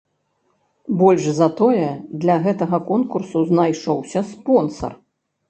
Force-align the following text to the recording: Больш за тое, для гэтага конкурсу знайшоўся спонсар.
Больш 1.01 1.27
за 1.39 1.47
тое, 1.59 1.83
для 2.23 2.39
гэтага 2.47 2.77
конкурсу 2.89 3.45
знайшоўся 3.53 4.19
спонсар. 4.33 4.91